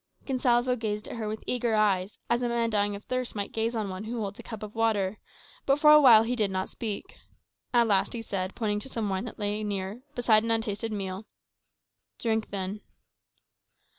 Gonsalvo 0.25 0.75
gazed 0.77 1.07
at 1.07 1.17
her 1.17 1.27
with 1.27 1.43
eager 1.45 1.75
eyes, 1.75 2.17
as 2.27 2.41
a 2.41 2.49
man 2.49 2.71
dying 2.71 2.95
of 2.95 3.03
thirst 3.05 3.35
might 3.35 3.51
gaze 3.51 3.75
on 3.75 3.87
one 3.87 4.05
who 4.05 4.17
holds 4.19 4.39
a 4.39 4.41
cup 4.41 4.63
of 4.63 4.73
water; 4.73 5.19
but 5.67 5.77
for 5.77 5.91
a 5.91 6.01
while 6.01 6.23
he 6.23 6.35
did 6.35 6.49
not 6.49 6.69
speak. 6.69 7.19
At 7.71 7.85
last 7.85 8.13
he 8.13 8.23
said, 8.23 8.55
pointing 8.55 8.79
to 8.79 8.89
some 8.89 9.09
wine 9.11 9.25
that 9.25 9.37
lay 9.37 9.63
near, 9.63 10.01
beside 10.15 10.41
an 10.41 10.49
untasted 10.49 10.91
meal, 10.91 11.27
"Drink, 12.17 12.49
then." 12.49 12.81